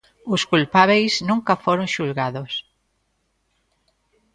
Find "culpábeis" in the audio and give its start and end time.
0.51-1.13